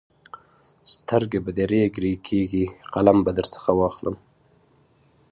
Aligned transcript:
سترګې 0.93 1.39
به 1.43 1.51
دې 1.57 1.65
رېګ 1.71 1.93
رېګ 2.03 2.19
کېږي؛ 2.27 2.65
قلم 2.93 3.17
به 3.25 3.31
درڅخه 3.37 3.71
واخلم. 3.75 4.15